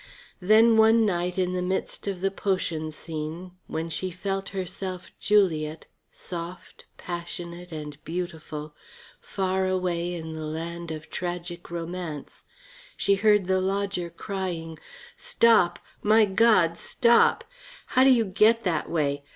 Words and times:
Then 0.41 0.77
one 0.77 1.05
night 1.05 1.37
in 1.37 1.53
the 1.53 1.61
midst 1.61 2.07
of 2.07 2.21
the 2.21 2.31
potion 2.31 2.89
scene 2.89 3.51
when 3.67 3.87
she 3.87 4.09
felt 4.09 4.49
herself 4.49 5.11
Juliet, 5.19 5.85
soft, 6.11 6.85
passionate, 6.97 7.71
and 7.71 8.03
beautiful, 8.03 8.73
far 9.21 9.67
away 9.67 10.15
in 10.15 10.33
the 10.33 10.47
land 10.47 10.89
of 10.89 11.11
tragic 11.11 11.69
romance, 11.69 12.41
she 12.97 13.13
heard 13.13 13.45
the 13.45 13.61
lodger 13.61 14.09
crying: 14.09 14.79
"Stop 15.17 15.77
my 16.01 16.25
God, 16.25 16.79
stop! 16.79 17.43
How 17.85 18.03
do 18.03 18.09
you 18.09 18.25
get 18.25 18.63
that 18.63 18.89
way? 18.89 19.23